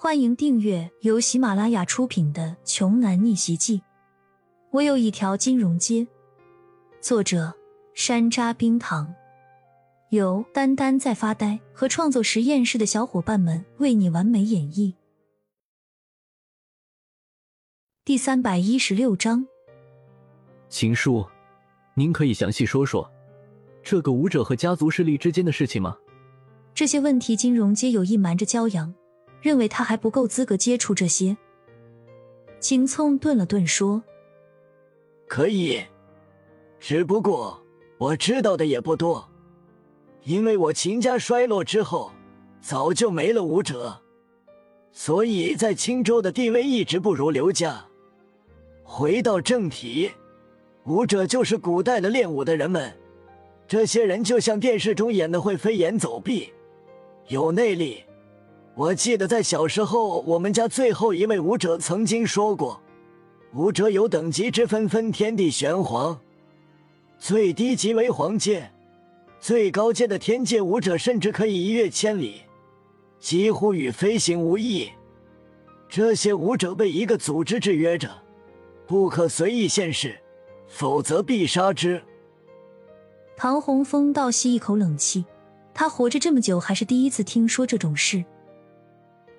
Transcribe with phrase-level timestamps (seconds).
[0.00, 3.78] 欢迎订阅由喜马拉雅出品的《穷男逆袭记》。
[4.70, 6.06] 我有一条金融街。
[7.00, 7.52] 作者：
[7.94, 9.12] 山楂冰糖，
[10.10, 14.94] 由丹丹在发呆和创作实验室的小伙伴们为你完美演绎。
[18.04, 19.48] 第三百一十六章，
[20.68, 21.26] 秦叔，
[21.94, 23.10] 您可以详细说说
[23.82, 25.98] 这个武者和家族势力之间的事情吗？
[26.72, 28.94] 这些问题，金融街有意瞒着骄阳。
[29.40, 31.36] 认为他还不够资格接触这些。
[32.60, 34.02] 秦聪顿了顿说
[35.28, 35.80] ：“可以，
[36.80, 37.62] 只不过
[37.98, 39.28] 我知道的也不多，
[40.24, 42.10] 因为我秦家衰落之后，
[42.60, 44.02] 早就没了武者，
[44.90, 47.84] 所以在青州的地位一直不如刘家。
[48.82, 50.10] 回到正题，
[50.84, 52.92] 武者就是古代的练武的人们，
[53.68, 56.52] 这些人就像电视中演的会飞檐走壁，
[57.28, 58.02] 有内力。”
[58.78, 62.80] 我记得在小时候，我们家最后一位武者曾经说过
[63.52, 66.16] ：“武者有等级之分，分天地玄黄，
[67.18, 68.70] 最低级为黄阶，
[69.40, 72.42] 最高阶的天界武者甚至可以一跃千里，
[73.18, 74.88] 几乎与飞行无异。
[75.88, 78.08] 这些武者被一个组织制约着，
[78.86, 80.16] 不可随意现世，
[80.68, 82.00] 否则必杀之。”
[83.36, 85.24] 唐洪峰倒吸一口冷气，
[85.74, 88.24] 他活着这么久，还是第一次听说这种事。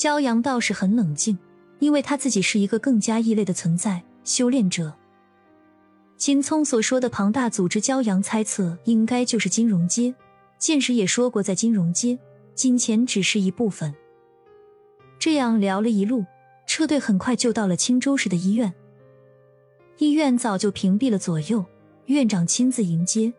[0.00, 1.38] 骄阳倒是很冷静，
[1.78, 4.94] 因为他自己是一个更加异类的存在——修炼者。
[6.16, 10.14] 秦聪所说的庞大组织，骄阳猜测应该就是金融街。
[10.58, 12.18] 剑师也说过，在金融街，
[12.54, 13.94] 金钱只是一部分。
[15.18, 16.24] 这样聊了一路，
[16.66, 18.72] 车队很快就到了青州市的医院。
[19.98, 21.62] 医院早就屏蔽了左右，
[22.06, 23.34] 院长亲自迎接。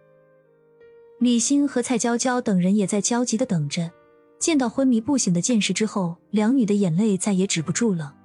[1.18, 3.90] 李欣和蔡娇娇等人也在焦急的等着。
[4.42, 8.16] 见到昏迷不醒的剑士之后，两女的眼泪再也止不住了。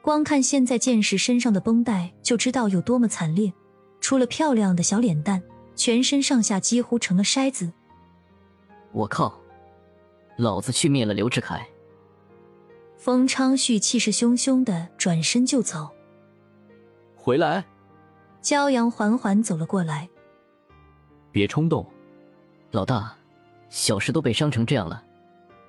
[0.00, 3.52] 光看现在剑士身上的绷带，就知道有多么惨烈。
[4.00, 5.42] 除了漂亮的小脸蛋，
[5.74, 7.72] 全身上下几乎成了筛子。
[8.92, 9.36] 我靠！
[10.36, 11.66] 老子去灭了刘志凯！
[12.96, 15.90] 封昌旭气势汹汹的转身就走。
[17.16, 17.66] 回来！
[18.40, 20.08] 骄阳缓缓走了过来。
[21.32, 21.84] 别冲动，
[22.70, 23.16] 老大。
[23.70, 25.02] 小事都被伤成这样了，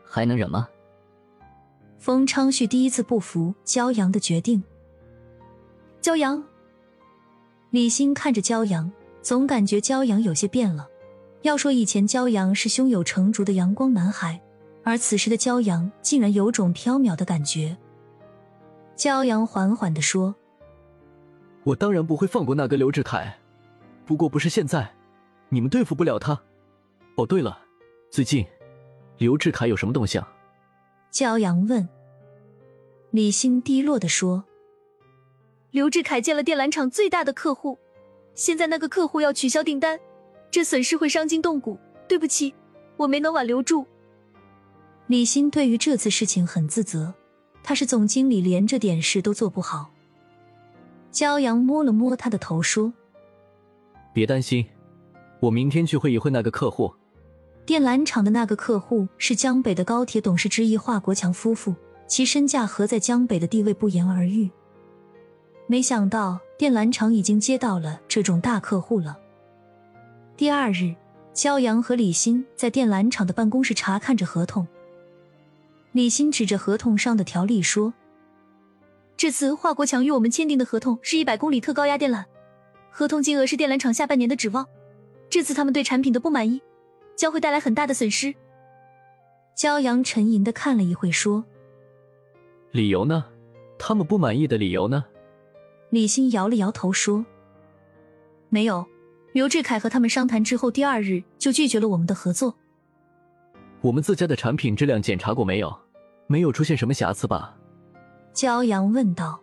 [0.03, 0.67] 还能忍吗？
[1.97, 4.61] 封昌旭第一次不服骄阳的决定。
[6.01, 6.43] 骄阳，
[7.69, 8.91] 李欣看着骄阳，
[9.21, 10.87] 总感觉骄阳有些变了。
[11.43, 14.41] 要说以前骄阳是胸有成竹的阳光男孩，
[14.83, 17.77] 而此时的骄阳竟然有种飘渺的感觉。
[18.95, 20.33] 骄阳缓缓的说
[21.63, 23.37] ：“我当然不会放过那个刘志凯，
[24.05, 24.91] 不过不是现在，
[25.49, 26.39] 你们对付不了他。
[27.15, 27.59] 哦，对了。”
[28.11, 28.45] 最近，
[29.19, 30.27] 刘志凯有什么动向？
[31.13, 31.87] 骄阳问。
[33.11, 34.43] 李欣低落的说
[35.71, 37.79] ：“刘志凯见了电缆厂最大的客户，
[38.35, 39.97] 现在那个客户要取消订单，
[40.51, 41.79] 这损失会伤筋动骨。
[42.05, 42.53] 对不起，
[42.97, 43.87] 我没能挽留住。”
[45.07, 47.13] 李欣对于这次事情很自责，
[47.63, 49.89] 他是总经理，连这点事都做不好。
[51.13, 52.91] 骄阳摸了摸他的头说
[54.13, 54.65] ：“别担心，
[55.39, 56.93] 我明天去会一会那个客户。”
[57.65, 61.75] 电缆厂的那个客户是江北的高铁董事之一华国强夫妇，
[62.07, 64.49] 其身价和在江北的地位不言而喻。
[65.67, 69.17] 没想到电缆厂已经接到了这种大客户了。
[70.35, 70.95] 第二日，
[71.33, 74.67] 焦阳和李欣在电缆厂的办公室查看着合同。
[75.91, 77.93] 李欣指着合同上的条例说
[79.15, 82.25] ：“这次华国强与我们签订的合同是一百公里特高压电缆，
[82.89, 84.67] 合同金额是电缆厂下半年的指望。
[85.29, 86.59] 这次他们对产品的不满意。”
[87.21, 88.33] 将会带来很大的损失。
[89.55, 91.45] 骄阳沉吟的看了一会，说
[92.73, 93.23] ：“理由呢？
[93.77, 95.05] 他们不满意的理由呢？”
[95.91, 97.23] 李欣摇了摇头说
[98.49, 98.83] ：“没有。
[99.33, 102.55] 刘志凯和他们商谈之后，第二日就拒绝了我们的合作。
[103.81, 105.71] 我们自家的产品质量检查过没有？
[106.25, 107.55] 没有出现什么瑕疵吧？”
[108.33, 109.39] 骄阳问道。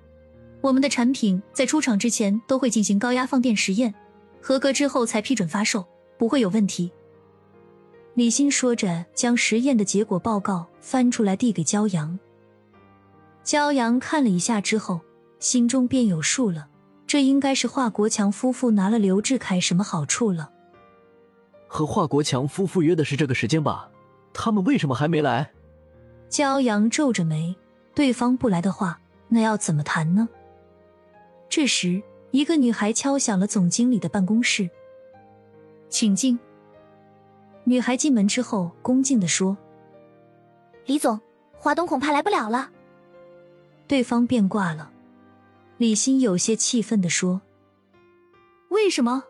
[0.62, 3.94] “我们的产品在出厂之前都会进行高压放电实验，
[4.40, 6.90] 合格之后才批准发售，不会有问题。”
[8.14, 12.18] 李欣说着，将实验的结果报告翻出来递给焦阳。
[13.42, 15.00] 焦阳看了一下之后，
[15.38, 16.68] 心中便有数了。
[17.06, 20.50] 这应该是华国强夫妇拿了刘志凯什么好处了？
[21.66, 23.88] 和华国强夫妇约的是这个时间吧？
[24.32, 25.50] 他们为什么还没来？
[26.28, 27.56] 焦阳皱着眉，
[27.94, 30.28] 对方不来的话，那要怎么谈呢？
[31.48, 34.68] 这时，一个女孩敲响了总经理的办公室，
[35.88, 36.38] 请进。
[37.64, 39.56] 女孩进门之后，恭敬的说
[40.86, 41.20] ：“李总，
[41.52, 42.70] 华东恐怕来不了了。
[43.86, 44.90] 对方便挂了。
[45.76, 47.40] 李欣有些气愤的说
[48.70, 49.24] ：“为什么？”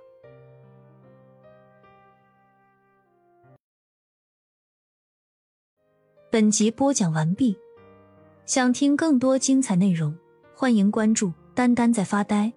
[6.30, 7.58] 本集播讲完毕。
[8.46, 10.16] 想听更多精彩内容，
[10.56, 12.52] 欢迎关注“丹丹在发呆”。